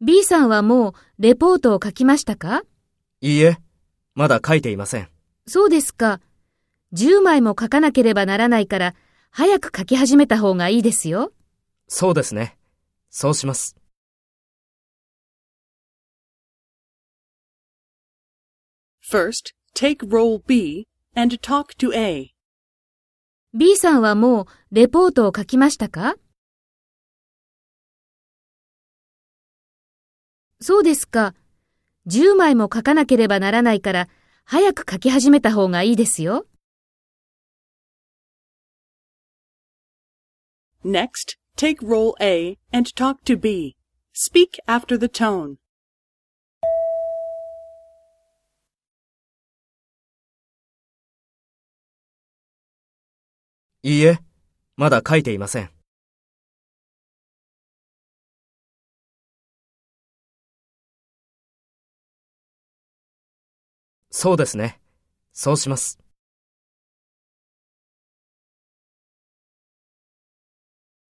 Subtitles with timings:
[0.00, 2.62] B さんはもうレポートを書きましたか？
[3.20, 3.58] いいえ、
[4.14, 5.08] まだ書いていません。
[5.48, 6.20] そうですか。
[6.94, 8.94] 10枚も書かなければならないから、
[9.32, 11.32] 早く書き始めた方がいいですよ。
[11.88, 12.56] そうですね。
[13.10, 13.76] そうします。
[19.12, 20.86] First, take role B
[21.16, 22.30] and talk to A.
[23.52, 26.14] B さんはもうレポートを書きましたか？
[30.62, 31.34] そうですか。
[32.06, 34.08] 10枚も書かなければならないから、
[34.44, 36.46] 早く書き始めた方がいいですよ。
[40.84, 43.76] Next, take role A and talk to B.
[44.12, 45.56] Speak after the tone.
[53.82, 54.18] いいえ、
[54.76, 55.79] まだ書いていません。
[64.10, 64.80] そうですね。
[65.32, 65.98] そうします。